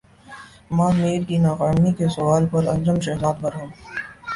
ماہ 0.75 0.93
میر 0.99 1.21
کی 1.27 1.37
ناکامی 1.45 1.91
کے 1.97 2.07
سوال 2.15 2.43
پر 2.51 2.63
انجم 2.67 2.99
شہزاد 3.05 3.35
برہم 3.41 3.69